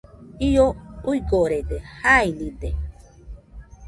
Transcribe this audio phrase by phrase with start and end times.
[0.45, 0.63] Io
[1.11, 2.73] uigorede, jainide,